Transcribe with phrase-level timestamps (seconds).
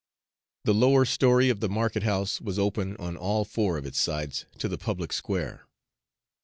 [0.63, 4.47] The lower story of the market house was open on all four of its sides
[4.57, 5.67] to the public square.